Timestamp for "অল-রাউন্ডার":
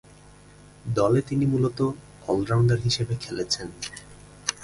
2.27-2.79